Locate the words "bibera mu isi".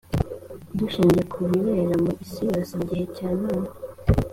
1.49-2.41